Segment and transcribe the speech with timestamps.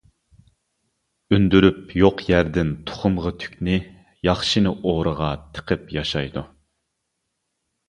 [1.35, 3.77] ئۈندۈرۈپ يوق يەردىن تۇخۇمغا تۈكنى،
[4.31, 6.47] ياخشىنى ئورىغا تىقىپ ياشايدۇ.